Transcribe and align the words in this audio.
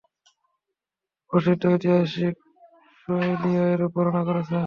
প্রসিদ্ধ 1.31 1.63
ঐতিহাসিক 1.73 2.35
সুহায়লীও 2.99 3.63
এরূপ 3.73 3.91
বর্ণনা 3.95 4.21
করেছেন। 4.27 4.59